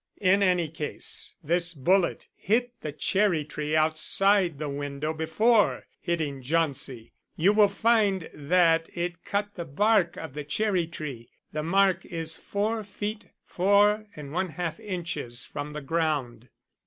In 0.17 0.41
any 0.41 0.67
case 0.67 1.35
this 1.43 1.75
bullet 1.75 2.27
hit 2.35 2.73
the 2.81 2.91
cherry 2.91 3.45
tree 3.45 3.75
outside 3.75 4.57
the 4.57 4.67
window 4.67 5.13
before 5.13 5.85
hitting 5.99 6.41
Jauncey. 6.41 7.13
You 7.35 7.53
will 7.53 7.67
find 7.67 8.27
that 8.33 8.89
it 8.97 9.23
cut 9.23 9.53
the 9.53 9.63
bark 9.65 10.17
of 10.17 10.33
the 10.33 10.43
cherry 10.43 10.87
tree 10.87 11.29
the 11.53 11.61
mark 11.61 12.03
is 12.03 12.35
4 12.35 12.81
ft. 12.83 13.25
4½ 13.53 14.79
inches 14.79 15.45
from 15.45 15.73
the 15.73 15.81
ground." 15.81 16.49